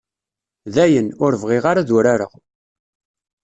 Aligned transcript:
Dayen, 0.73 1.07
ur 1.23 1.33
bɣiɣ 1.41 1.63
ara 1.71 1.79
ad 1.83 1.89
urareɣ. 1.97 2.31